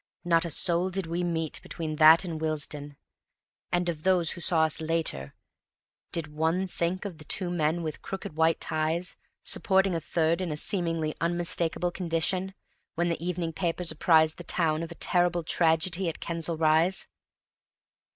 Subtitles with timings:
[0.25, 2.97] Not a soul did we meet between that and Willesden;
[3.71, 5.35] and of those who saw us later,
[6.11, 10.41] did one think of the two young men with crooked white ties, supporting a third
[10.41, 12.55] in a seemingly unmistakable condition,
[12.95, 17.07] when the evening papers apprised the town of a terrible tragedy at Kensal Rise?